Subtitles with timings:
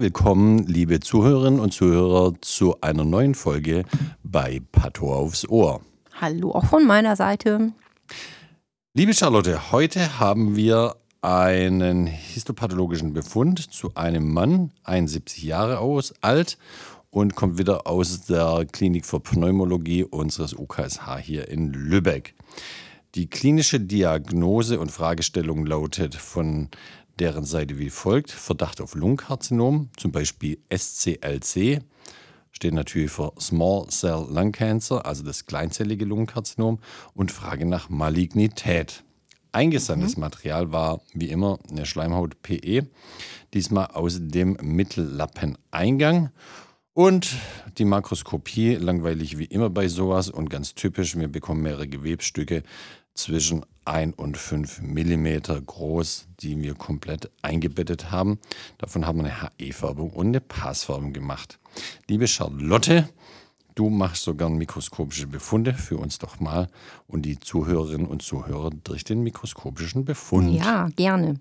[0.00, 3.84] Willkommen, liebe Zuhörerinnen und Zuhörer, zu einer neuen Folge
[4.22, 5.82] bei Patho aufs Ohr.
[6.18, 7.72] Hallo auch von meiner Seite.
[8.94, 16.56] Liebe Charlotte, heute haben wir einen histopathologischen Befund zu einem Mann, 71 Jahre aus, alt
[17.10, 22.34] und kommt wieder aus der Klinik für Pneumologie unseres UKSH hier in Lübeck.
[23.16, 26.68] Die klinische Diagnose und Fragestellung lautet von
[27.18, 31.82] deren Seite wie folgt: Verdacht auf Lungenkarzinom, zum Beispiel SCLC,
[32.52, 36.78] steht natürlich für Small Cell Lung Cancer, also das kleinzellige Lungenkarzinom,
[37.14, 39.02] und Frage nach Malignität.
[39.52, 40.20] Eingesandtes mhm.
[40.20, 42.86] Material war wie immer eine Schleimhaut-PE,
[43.52, 46.30] diesmal aus dem Mittellappeneingang.
[47.00, 47.34] Und
[47.78, 52.62] die Makroskopie, langweilig wie immer bei sowas und ganz typisch, wir bekommen mehrere Gewebstücke
[53.14, 58.38] zwischen 1 und 5 mm groß, die wir komplett eingebettet haben.
[58.76, 61.58] Davon haben wir eine HE-Färbung und eine Passfärbung gemacht.
[62.06, 63.08] Liebe Charlotte,
[63.76, 66.68] du machst so gern mikroskopische Befunde für uns doch mal
[67.06, 70.52] und die Zuhörerinnen und Zuhörer durch den mikroskopischen Befund.
[70.52, 71.40] Ja, gerne.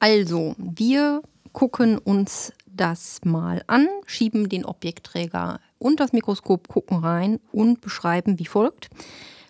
[0.00, 1.22] Also, wir
[1.54, 8.38] gucken uns das mal an, schieben den Objektträger und das Mikroskop, gucken rein und beschreiben
[8.38, 8.88] wie folgt.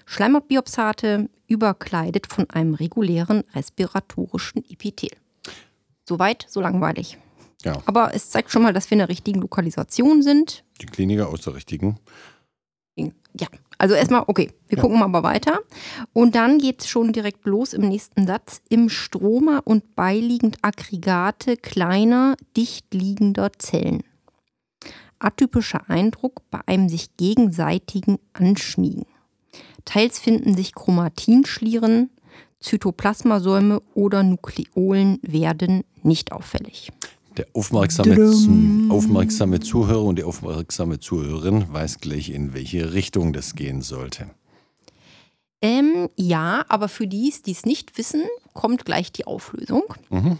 [0.07, 5.11] Schleimhautbiopsate überkleidet von einem regulären respiratorischen Epithel.
[6.05, 7.19] Soweit, so langweilig.
[7.63, 7.83] Ja.
[7.87, 10.65] Aber es zeigt schon mal, dass wir in der richtigen Lokalisation sind.
[10.81, 11.99] Die Kliniker aus der richtigen.
[12.97, 13.49] Ja,
[13.79, 14.83] also erstmal, okay, wir ja.
[14.83, 15.61] gucken mal aber weiter.
[16.13, 18.61] Und dann geht es schon direkt los im nächsten Satz.
[18.69, 24.03] Im Stroma und beiliegend Aggregate kleiner, dicht liegender Zellen.
[25.21, 29.07] Atypischer Eindruck bei einem sich gegenseitigen Anschmiegen.
[29.85, 32.11] Teils finden sich Chromatinschlieren,
[32.61, 36.91] Zytoplasmasäume oder Nukleolen werden nicht auffällig.
[37.39, 43.81] Der aufmerksame, aufmerksame Zuhörer und die aufmerksame Zuhörerin weiß gleich, in welche Richtung das gehen
[43.81, 44.29] sollte.
[45.63, 48.23] Ähm, ja, aber für die, die es nicht wissen,
[48.55, 49.85] kommt gleich die Auflösung.
[50.11, 50.39] Mhm.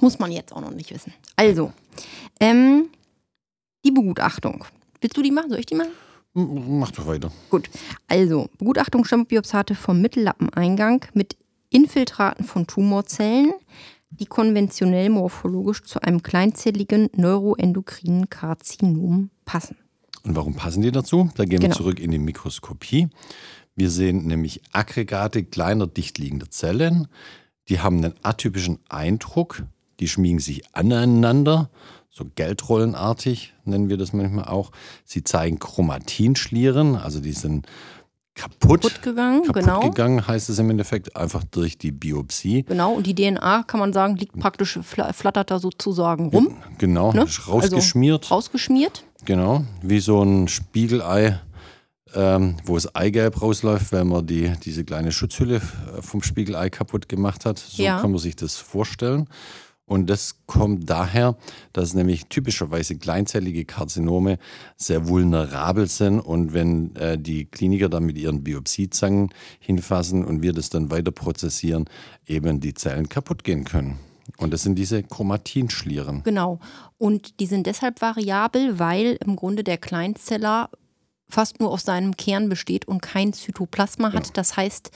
[0.00, 1.14] Muss man jetzt auch noch nicht wissen.
[1.36, 1.72] Also,
[2.38, 2.90] ähm,
[3.82, 4.66] die Begutachtung.
[5.00, 5.48] Willst du die machen?
[5.48, 5.92] Soll ich die machen?
[6.34, 7.32] Mach doch weiter.
[7.48, 7.70] Gut.
[8.08, 11.34] Also, Begutachtung Stammbiopsate vom Mittellappeneingang mit
[11.70, 13.54] Infiltraten von Tumorzellen
[14.10, 19.76] die konventionell morphologisch zu einem kleinzelligen neuroendokrinen Karzinom passen.
[20.22, 21.30] Und warum passen die dazu?
[21.36, 21.72] Da gehen genau.
[21.72, 23.08] wir zurück in die Mikroskopie.
[23.74, 27.08] Wir sehen nämlich Aggregate kleiner, dichtliegender Zellen.
[27.68, 29.64] Die haben einen atypischen Eindruck.
[30.00, 31.70] Die schmiegen sich aneinander,
[32.16, 34.72] so Geldrollenartig nennen wir das manchmal auch.
[35.04, 37.66] Sie zeigen Chromatinschlieren, also die sind
[38.36, 39.42] kaputt, kaputt gegangen.
[39.42, 39.80] Kaputt genau.
[39.80, 42.62] gegangen heißt es im Endeffekt einfach durch die Biopsie.
[42.62, 46.56] Genau, und die DNA, kann man sagen, liegt praktisch, flattert da sozusagen rum.
[46.78, 47.26] Genau, ne?
[47.48, 48.24] rausgeschmiert.
[48.24, 49.04] Also rausgeschmiert.
[49.24, 51.40] Genau, wie so ein Spiegelei,
[52.14, 55.60] ähm, wo das Eigelb rausläuft, wenn man die, diese kleine Schutzhülle
[56.00, 57.58] vom Spiegelei kaputt gemacht hat.
[57.58, 58.00] So ja.
[58.00, 59.28] kann man sich das vorstellen.
[59.86, 61.36] Und das kommt daher,
[61.72, 64.38] dass nämlich typischerweise kleinzellige Karzinome
[64.76, 66.18] sehr vulnerabel sind.
[66.18, 69.30] Und wenn äh, die Kliniker dann mit ihren Biopsiezangen
[69.60, 71.84] hinfassen und wir das dann weiter prozessieren,
[72.26, 74.00] eben die Zellen kaputt gehen können.
[74.38, 76.24] Und das sind diese Chromatinschlieren.
[76.24, 76.58] Genau.
[76.98, 80.68] Und die sind deshalb variabel, weil im Grunde der Kleinzeller
[81.28, 84.26] fast nur aus seinem Kern besteht und kein Zytoplasma hat.
[84.26, 84.32] Ja.
[84.34, 84.90] Das heißt,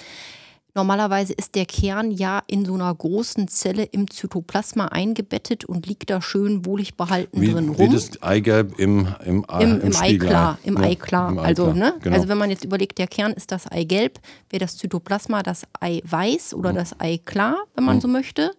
[0.75, 6.11] Normalerweise ist der Kern ja in so einer großen Zelle im Zytoplasma eingebettet und liegt
[6.11, 7.91] da schön wohlig behalten wie, drin rum.
[7.91, 10.59] Wie das Eigelb im, im, Im, im, im Eiklar.
[10.63, 11.39] Im ja, Eiklar.
[11.39, 11.95] Also, ne?
[12.03, 12.17] Genau.
[12.17, 14.21] also wenn man jetzt überlegt, der Kern ist das Eigelb,
[14.51, 16.77] wäre das Zytoplasma das Eiweiß oder mhm.
[16.77, 18.01] das Eiklar, wenn man mhm.
[18.01, 18.53] so möchte.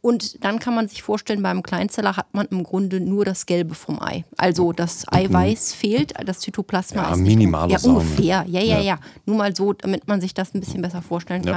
[0.00, 3.74] Und dann kann man sich vorstellen, beim Kleinzeller hat man im Grunde nur das Gelbe
[3.74, 4.24] vom Ei.
[4.36, 5.78] Also das Eiweiß mhm.
[5.78, 7.70] fehlt, das Zytoplasma ja, ist minimal.
[7.70, 8.44] Ja, ungefähr.
[8.48, 8.98] Ja, ja, ja, ja.
[9.24, 11.55] Nur mal so, damit man sich das ein bisschen besser vorstellen kann.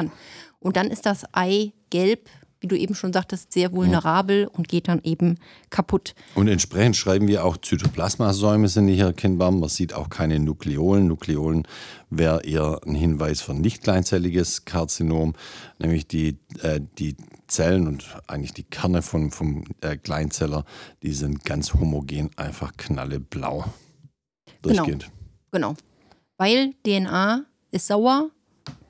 [0.60, 2.30] Und dann ist das Eigelb
[2.62, 5.38] wie du eben schon sagtest, sehr vulnerabel und geht dann eben
[5.70, 6.14] kaputt.
[6.36, 9.52] Und entsprechend schreiben wir auch Zytoplasmasäume sind nicht erkennbar.
[9.52, 11.08] Man sieht auch keine Nukleolen.
[11.08, 11.68] Nukleolen
[12.10, 15.36] wäre eher ein Hinweis für nicht kleinzelliges Karzinom,
[15.78, 17.16] nämlich die, äh, die
[17.48, 20.66] Zellen und eigentlich die Kerne von, vom äh, Kleinzeller,
[21.02, 23.66] die sind ganz homogen, einfach knalleblau.
[24.62, 25.10] Durchgehend.
[25.52, 25.70] Genau.
[25.70, 25.76] genau.
[26.38, 28.30] Weil DNA ist sauer,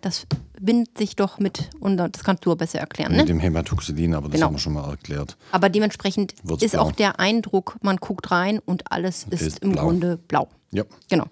[0.01, 0.27] das
[0.59, 3.11] bindet sich doch mit, und das kannst du besser erklären.
[3.11, 3.19] Ne?
[3.19, 4.47] Mit dem Hämatoxylin, aber das genau.
[4.47, 5.37] haben wir schon mal erklärt.
[5.51, 6.83] Aber dementsprechend Wird's ist blau.
[6.83, 9.83] auch der Eindruck, man guckt rein und alles ist, ist im blau.
[9.83, 10.49] Grunde blau.
[10.71, 10.83] Ja.
[11.09, 11.25] Genau.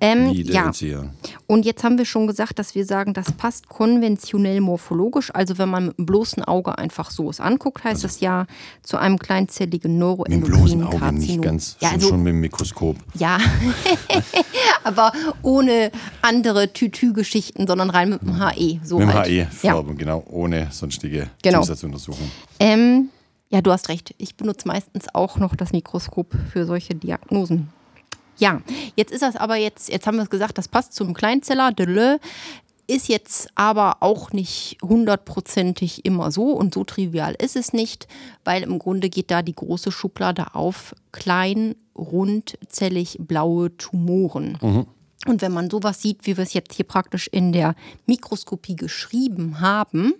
[0.00, 0.72] Ähm, ja.
[1.46, 5.34] Und jetzt haben wir schon gesagt, dass wir sagen, das passt konventionell morphologisch.
[5.34, 8.46] Also wenn man mit dem bloßen Auge einfach so es anguckt, heißt also, das ja
[8.82, 12.40] zu einem kleinzelligen neuroendokrinen Mit dem bloßen Auge nicht ganz, ja, also, schon mit dem
[12.40, 12.96] Mikroskop.
[13.14, 13.38] Ja,
[14.84, 15.12] aber
[15.42, 15.90] ohne
[16.22, 18.80] andere Tütü-Geschichten, sondern rein mit dem HE.
[18.84, 19.28] So mit dem halt.
[19.28, 19.96] HE-Farbe, ja.
[19.96, 21.60] genau, ohne sonstige genau.
[21.60, 22.30] Zusatzuntersuchung.
[22.58, 23.10] Ähm,
[23.50, 24.14] ja, du hast recht.
[24.16, 27.68] Ich benutze meistens auch noch das Mikroskop für solche Diagnosen.
[28.38, 28.62] Ja,
[28.96, 32.18] jetzt ist das aber jetzt, jetzt haben wir es gesagt, das passt zum Kleinzeller, Deleu,
[32.88, 38.08] ist jetzt aber auch nicht hundertprozentig immer so und so trivial ist es nicht,
[38.44, 44.58] weil im Grunde geht da die große Schublade auf klein, rundzellig blaue Tumoren.
[44.62, 44.86] Mhm.
[45.26, 47.74] Und wenn man sowas sieht, wie wir es jetzt hier praktisch in der
[48.06, 50.14] Mikroskopie geschrieben haben,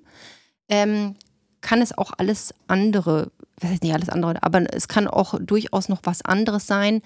[0.68, 1.14] ähm,
[1.62, 3.30] kann es auch alles andere
[3.60, 7.02] was heißt nicht alles andere, aber es kann auch durchaus noch was anderes sein.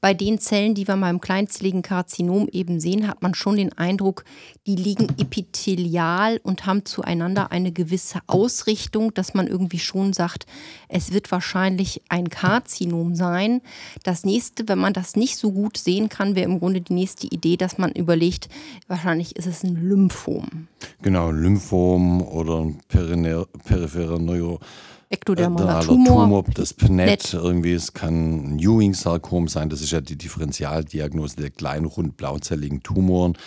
[0.00, 4.24] Bei den Zellen, die wir beim kleinzelligen Karzinom eben sehen, hat man schon den Eindruck,
[4.66, 10.46] die liegen epithelial und haben zueinander eine gewisse Ausrichtung, dass man irgendwie schon sagt,
[10.88, 13.60] es wird wahrscheinlich ein Karzinom sein.
[14.04, 17.26] Das nächste, wenn man das nicht so gut sehen kann, wäre im Grunde die nächste
[17.26, 18.48] Idee, dass man überlegt,
[18.86, 20.68] wahrscheinlich ist es ein Lymphom.
[21.02, 24.60] Genau, Lymphom oder ein peripherer Neuro
[25.08, 26.24] Ektodermaler Tumor.
[26.24, 26.44] Tumor.
[26.54, 31.86] Das PNET, irgendwie, es kann ein Ewing-Sarkom sein, das ist ja die Differentialdiagnose der kleinen,
[31.86, 33.38] rund blauzelligen Tumoren.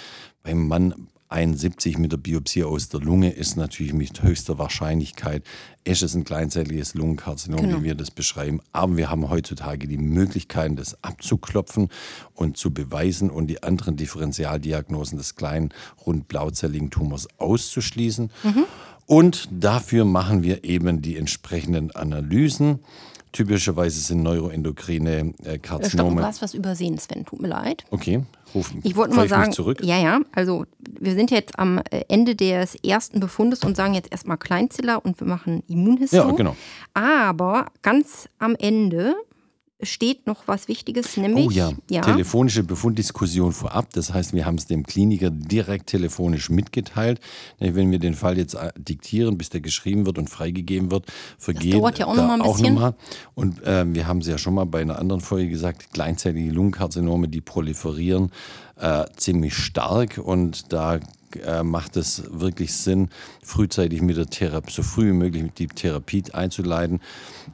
[0.44, 5.44] Beim Mann 71 mit der Biopsie aus der Lunge ist natürlich mit höchster Wahrscheinlichkeit,
[5.84, 7.80] ist es ein kleinzelliges Lungenkarzinom, genau.
[7.80, 8.62] wie wir das beschreiben.
[8.72, 11.90] Aber wir haben heutzutage die Möglichkeiten, das abzuklopfen
[12.34, 15.70] und zu beweisen und die anderen Differentialdiagnosen des kleinen,
[16.04, 18.32] rund blauzelligen Tumors auszuschließen.
[18.44, 18.66] Mhm.
[19.10, 22.78] Und dafür machen wir eben die entsprechenden Analysen.
[23.32, 26.22] Typischerweise sind neuroendokrine äh, Karzinome.
[26.22, 27.86] Du hast was übersehen, Sven, tut mir leid.
[27.90, 28.24] Okay,
[28.54, 29.84] ruf Ich wollte mal sagen, zurück.
[29.84, 30.66] ja, ja, also
[31.00, 35.20] wir sind jetzt am äh, Ende des ersten Befundes und sagen jetzt erstmal Kleinziller und
[35.20, 36.16] wir machen Immunhisto.
[36.16, 36.56] Ja, genau.
[36.94, 39.16] Aber ganz am Ende
[39.81, 42.02] steht noch was Wichtiges, nämlich oh ja, ja.
[42.02, 43.92] telefonische Befunddiskussion vorab.
[43.94, 47.22] Das heißt, wir haben es dem Kliniker direkt telefonisch mitgeteilt.
[47.60, 51.06] Wenn wir den Fall jetzt äh, diktieren, bis der geschrieben wird und freigegeben wird,
[51.38, 52.74] vergeht das dauert ja auch da noch mal ein bisschen.
[52.76, 52.94] Noch.
[53.36, 57.30] Und äh, wir haben es ja schon mal bei einer anderen Folge gesagt, kleinzeitige Lungenkarzinome,
[57.30, 58.32] die proliferieren
[58.80, 61.00] äh, ziemlich stark und da
[61.38, 63.10] äh, macht es wirklich Sinn,
[63.44, 67.02] frühzeitig mit der Therapie, so früh wie möglich mit die Therapie einzuleiten,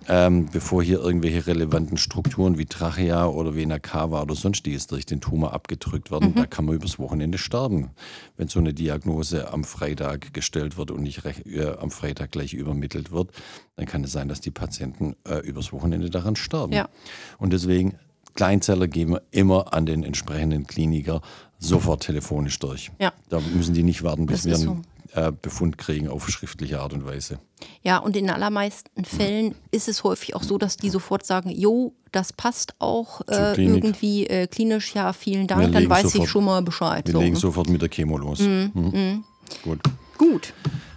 [0.08, 5.22] ähm, bevor hier irgendwelche relevanten Strukturen wie Trachea oder Vena cava oder sonstiges durch den
[5.22, 6.30] Tumor abgedrückt werden.
[6.30, 6.36] Mhm.
[6.36, 7.92] Da kann man übers Wochenende sterben,
[8.38, 13.12] wenn so eine Diagnose am Freitag gestellt wird und nicht äh, am Freitag gleich übermittelt
[13.12, 13.32] wird.
[13.76, 16.74] Dann kann es sein, dass die Patienten äh, übers Wochenende daran sterben.
[16.74, 16.90] Ja.
[17.38, 17.98] Und deswegen
[18.36, 21.22] Kleinzeller geben wir immer an den entsprechenden Kliniker
[21.58, 22.92] sofort telefonisch durch.
[23.00, 23.14] Ja.
[23.30, 24.84] Da müssen die nicht warten, bis wir einen
[25.14, 25.20] so.
[25.20, 27.40] äh, Befund kriegen auf schriftliche Art und Weise.
[27.82, 29.56] Ja, und in allermeisten Fällen mhm.
[29.72, 34.28] ist es häufig auch so, dass die sofort sagen, jo, das passt auch äh, irgendwie
[34.28, 37.08] äh, klinisch, ja, vielen Dank, dann weiß sofort, ich schon mal Bescheid.
[37.08, 37.22] Wir so.
[37.22, 38.40] legen sofort mit der Chemo los.
[38.40, 38.72] Mhm.
[38.74, 39.24] Mhm.
[39.64, 39.80] Gut.
[40.18, 40.54] Gut.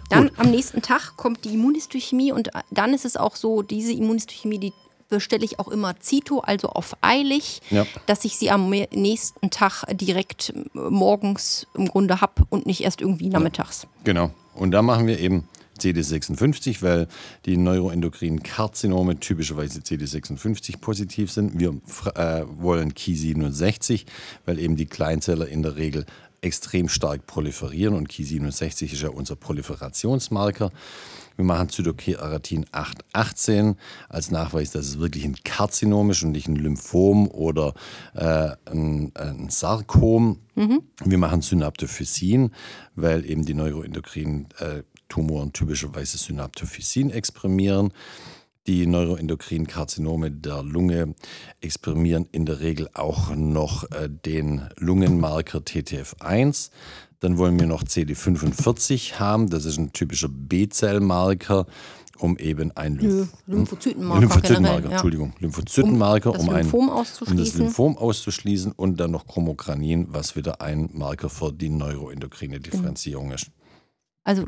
[0.09, 0.39] Dann Gut.
[0.39, 4.59] am nächsten Tag kommt die Immunhistochemie und äh, dann ist es auch so, diese Immunhistochemie,
[4.59, 4.73] die
[5.09, 7.85] bestelle ich auch immer Zito, also auf eilig, ja.
[8.05, 13.29] dass ich sie am nächsten Tag direkt morgens im Grunde habe und nicht erst irgendwie
[13.29, 13.87] nachmittags.
[14.03, 14.31] Genau.
[14.53, 15.47] Und da machen wir eben
[15.79, 17.07] CD56, weil
[17.45, 21.59] die neuroendokrinen Karzinome typischerweise CD56 positiv sind.
[21.59, 21.69] Wir
[22.15, 24.05] äh, wollen Ki67,
[24.45, 26.05] weil eben die Kleinzeller in der Regel
[26.41, 30.71] extrem stark proliferieren und Ki67 ist ja unser Proliferationsmarker.
[31.39, 33.77] Wir machen Zytokeratin 818
[34.09, 37.73] als Nachweis, dass es wirklich ein Karzinom ist und nicht ein Lymphom oder
[38.13, 40.39] äh, ein, ein, Sarkom.
[40.55, 40.81] Mhm.
[41.05, 42.51] Wir machen Synaptophysin,
[42.95, 47.93] weil eben die neuroendokrinen äh, Tumoren typischerweise Synaptophysin exprimieren.
[48.69, 51.15] Die neuroendokrinen Karzinome der Lunge
[51.59, 56.69] exprimieren in der Regel auch noch äh, den Lungenmarker TTF1.
[57.19, 61.65] Dann wollen wir noch CD45 haben, das ist ein typischer B-Zellmarker
[62.19, 64.21] um eben ein Lymph Lymphozytenmarker.
[64.21, 64.91] Lymphozytenmarker, generell, ja.
[64.91, 67.61] Entschuldigung, Lymphozytenmarker, das um, ein, Lymphom um das auszuschließen.
[67.61, 73.49] Lymphom auszuschließen und dann noch Chromogranin, was wieder ein Marker für die neuroendokrine Differenzierung ist.
[74.23, 74.45] Also,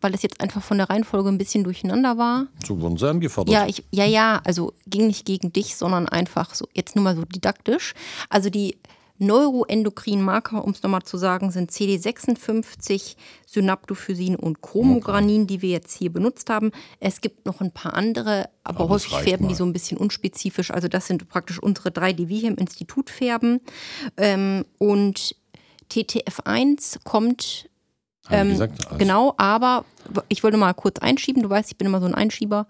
[0.00, 2.46] weil es jetzt einfach von der Reihenfolge ein bisschen durcheinander war.
[2.64, 3.52] So wurden sie angefordert.
[3.52, 7.16] Ja, ich, ja, ja, also ging nicht gegen dich, sondern einfach so, jetzt nur mal
[7.16, 7.94] so didaktisch.
[8.28, 8.76] Also die
[9.18, 15.96] neuroendokrinen Marker, um es nochmal zu sagen, sind CD56, Synaptophysin und Chromogranin, die wir jetzt
[15.96, 16.70] hier benutzt haben.
[17.00, 19.58] Es gibt noch ein paar andere, aber, Aber häufig färben die mal.
[19.58, 20.70] so ein bisschen unspezifisch.
[20.70, 23.60] Also das sind praktisch unsere drei, die wir hier im Institut färben.
[24.16, 25.34] Ähm, und
[25.90, 27.68] TTF1 kommt
[28.30, 28.84] Die gesagt?
[28.86, 29.84] Also, Genau, aber
[30.28, 31.42] ich wollte mal kurz einschieben.
[31.42, 32.66] Du weißt, ich bin immer so ein Einschieber.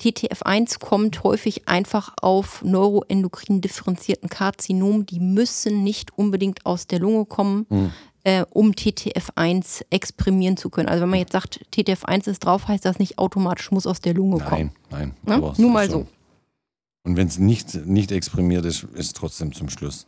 [0.00, 5.06] TTF1 kommt häufig einfach auf neuroendokrin differenzierten Karzinom.
[5.06, 7.90] Die müssen nicht unbedingt aus der Lunge kommen, Hm.
[8.22, 10.88] äh, um TTF1 exprimieren zu können.
[10.88, 14.14] Also wenn man jetzt sagt, TTF1 ist drauf, heißt das nicht automatisch muss aus der
[14.14, 14.70] Lunge kommen.
[14.90, 15.40] Nein, nein.
[15.40, 15.52] Ne?
[15.58, 16.06] Nur mal schon- so.
[17.04, 20.06] Und wenn es nicht, nicht exprimiert ist, ist es trotzdem zum Schluss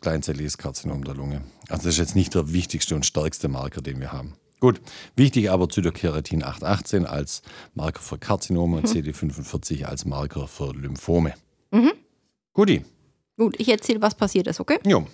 [0.00, 1.42] kleinzelliges Karzinom der Lunge.
[1.68, 4.34] Also das ist jetzt nicht der wichtigste und stärkste Marker, den wir haben.
[4.60, 4.80] Gut,
[5.14, 7.42] wichtig aber Zytokeratin 818 als
[7.74, 11.34] Marker für Karzinome und CD45 als Marker für Lymphome.
[11.70, 11.92] Mhm.
[12.54, 12.82] Guti,
[13.38, 14.78] Gut, ich erzähle, was passiert ist, okay?
[14.86, 15.06] jo.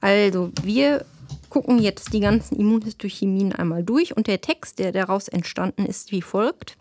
[0.00, 1.04] Also, wir
[1.50, 6.22] gucken jetzt die ganzen Immunhistochemien einmal durch und der Text, der daraus entstanden ist, wie
[6.22, 6.78] folgt.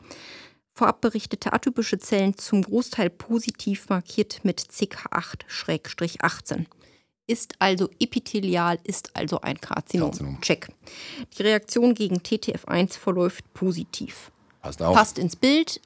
[0.73, 6.65] Vorab berichtete atypische Zellen zum Großteil positiv markiert mit CK8-18.
[7.27, 10.11] Ist also epithelial, ist also ein Karzinom.
[10.11, 10.41] Karzinom.
[10.41, 10.67] Check.
[11.37, 14.95] Die Reaktion gegen TTF1 verläuft positiv Passt auf.
[14.95, 15.81] passt ins Bild.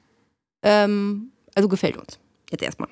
[0.62, 2.18] Ähm, also gefällt uns.
[2.50, 2.88] Jetzt erstmal.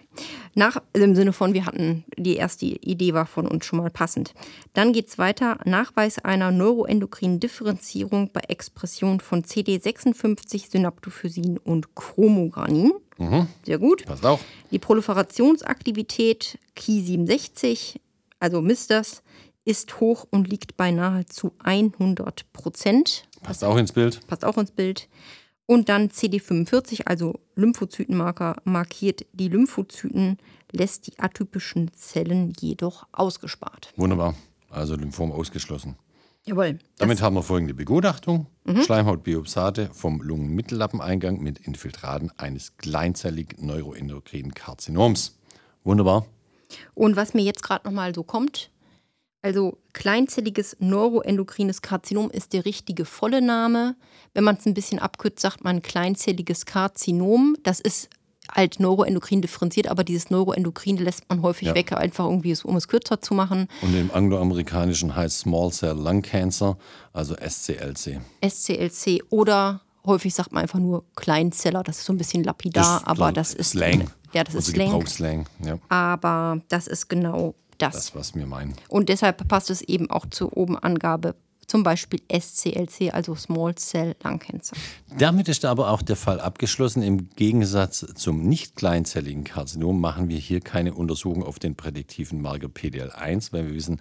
[0.55, 3.91] Nach, also im Sinne von, wir hatten, die erste Idee war von uns schon mal
[3.91, 4.33] passend.
[4.73, 5.59] Dann geht es weiter.
[5.65, 12.93] Nachweis einer neuroendokrinen Differenzierung bei Expression von CD56, Synaptophysin und Chromogranin.
[13.65, 14.07] Sehr gut.
[14.07, 14.41] Passt auf.
[14.71, 17.97] Die Proliferationsaktivität Ki67,
[18.41, 19.23] also misst das,
[19.65, 24.27] ist hoch und liegt bei nahezu 100 Prozent Passt auch ins Bild.
[24.27, 25.09] passt auch ins Bild.
[25.67, 30.39] Und dann CD45, also Lymphozytenmarker, markiert die Lymphozyten,
[30.73, 33.93] lässt die atypischen Zellen jedoch ausgespart.
[33.97, 34.35] Wunderbar.
[34.71, 35.97] Also Lymphom ausgeschlossen.
[36.45, 36.79] Jawohl.
[36.97, 38.47] Damit haben wir folgende Begutachtung.
[38.65, 38.83] Mhm.
[38.83, 45.39] Schleimhautbiopsate vom Lungenmittellappeneingang mit Infiltraten eines kleinzellig neuroendokrinen Karzinoms.
[45.85, 46.25] Wunderbar.
[46.95, 48.71] Und was mir jetzt gerade nochmal so kommt,
[49.43, 53.95] also kleinzelliges neuroendokrines Karzinom ist der richtige volle Name.
[54.35, 57.57] Wenn man es ein bisschen abkürzt, sagt man kleinzelliges Karzinom.
[57.63, 58.11] Das ist
[58.51, 61.75] halt neuroendokrin differenziert, aber dieses Neuroendokrin lässt man häufig Ja.
[61.75, 63.69] weg, einfach irgendwie, um es kürzer zu machen.
[63.83, 66.77] Und im angloamerikanischen heißt Small Cell Lung Cancer,
[67.13, 68.21] also SCLC.
[68.43, 71.83] SCLC oder häufig sagt man einfach nur Kleinzeller.
[71.83, 74.11] Das ist so ein bisschen lapidar, aber der das ist Slang.
[74.33, 74.87] Ja, das ist also Slang.
[74.89, 75.47] Gebrauchsslang.
[75.65, 77.95] Ja, Aber das ist genau das.
[77.95, 78.75] das, was wir meinen.
[78.89, 81.35] Und deshalb passt es eben auch zur oben Angabe,
[81.69, 84.77] zum Beispiel SCLC, also Small Cell Lung Cancer.
[85.17, 87.03] Damit ist aber auch der Fall abgeschlossen.
[87.03, 92.69] Im Gegensatz zum nicht kleinzelligen Karzinom machen wir hier keine Untersuchung auf den prädiktiven Marker
[92.69, 94.01] PDL1, weil wir wissen,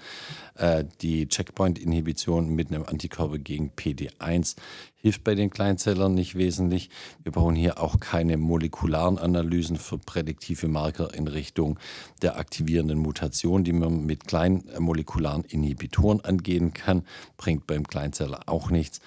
[0.56, 4.56] äh, die Checkpoint-Inhibition mit einem Antikörper gegen PD1
[5.00, 6.90] hilft bei den Kleinzellern nicht wesentlich.
[7.24, 11.80] Wir brauchen hier auch keine molekularen Analysen für prädiktive Marker in Richtung
[12.22, 17.06] der aktivierenden Mutation, die man mit kleinen äh, molekularen Inhibitoren angehen kann.
[17.38, 19.00] Bringt beim Kleinzeller auch nichts.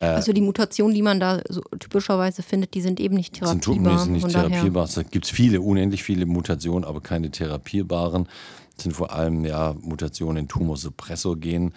[0.00, 3.98] also die Mutationen, die man da so typischerweise findet, die sind eben nicht therapierbar.
[3.98, 4.84] sind nicht therapierbar.
[4.84, 8.28] Es gibt viele, unendlich viele Mutationen, aber keine therapierbaren.
[8.76, 11.72] Das sind vor allem ja, Mutationen in Tumorsuppressorgenen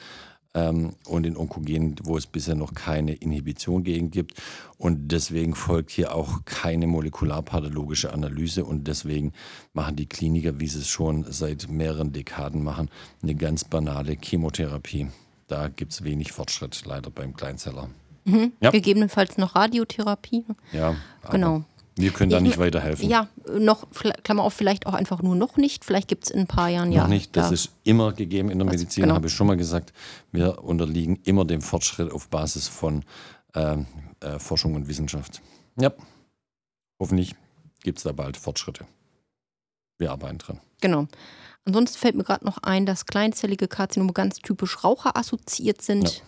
[0.53, 4.41] ähm, und in Onkogenen, wo es bisher noch keine Inhibition gegen gibt.
[4.77, 8.65] Und deswegen folgt hier auch keine molekularpathologische Analyse.
[8.65, 9.33] Und deswegen
[9.73, 12.89] machen die Kliniker, wie sie es schon seit mehreren Dekaden machen,
[13.21, 15.07] eine ganz banale Chemotherapie.
[15.51, 17.89] Da gibt es wenig Fortschritt leider beim Kleinzeller.
[18.61, 18.71] Ja.
[18.71, 20.45] Gegebenenfalls noch Radiotherapie.
[20.71, 20.95] Ja,
[21.29, 21.65] Genau.
[21.97, 23.09] Wir können da Ich nicht weiterhelfen.
[23.09, 23.27] Ja,
[23.59, 23.85] noch,
[24.23, 25.83] Klammer auf, vielleicht auch einfach nur noch nicht.
[25.83, 27.01] Vielleicht gibt es in ein paar Jahren ja.
[27.01, 29.15] Noch nicht, das da- ist immer gegeben in der Medizin, genau.
[29.15, 29.91] habe ich schon mal gesagt.
[30.31, 33.03] Wir unterliegen immer dem Fortschritt auf Basis von
[33.53, 33.87] ähm,
[34.21, 35.41] äh, Forschung und Wissenschaft.
[35.77, 35.91] Ja,
[36.97, 37.35] hoffentlich
[37.83, 38.85] gibt es da bald Fortschritte.
[39.97, 40.61] Wir arbeiten dran.
[40.79, 41.07] Genau.
[41.65, 46.23] Ansonsten fällt mir gerade noch ein, dass kleinzellige Karzinome ganz typisch Raucher assoziiert sind.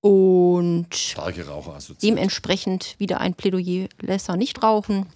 [0.00, 2.02] Und Starke Raucher assoziiert.
[2.18, 5.06] dementsprechend wieder ein Plädoyer Lesser nicht rauchen.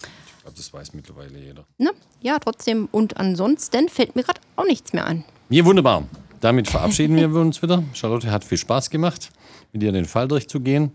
[0.00, 1.64] Ich glaube, das weiß mittlerweile jeder.
[1.78, 1.90] Ne?
[2.20, 2.88] Ja, trotzdem.
[2.90, 5.24] Und ansonsten fällt mir gerade auch nichts mehr ein.
[5.50, 6.04] Ja, wunderbar.
[6.40, 7.82] Damit verabschieden wir uns wieder.
[7.94, 9.30] Charlotte hat viel Spaß gemacht,
[9.72, 10.92] mit dir den Fall durchzugehen.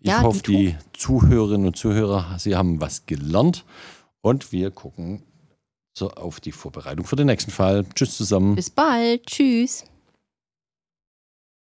[0.00, 3.64] Ich Ja, hoffe, die Zuhörerinnen und Zuhörer, sie haben was gelernt.
[4.22, 5.22] Und wir gucken
[5.92, 7.84] so auf die Vorbereitung für den nächsten Fall.
[7.94, 8.54] Tschüss zusammen.
[8.56, 9.26] Bis bald.
[9.26, 9.84] Tschüss.